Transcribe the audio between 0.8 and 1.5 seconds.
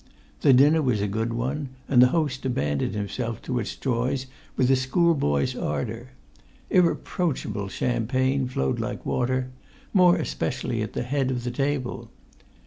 was a good